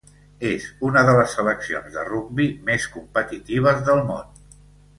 [0.51, 4.43] És una de les seleccions de rugbi més competitives del món.